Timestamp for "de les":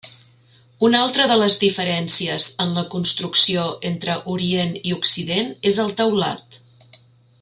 1.31-1.57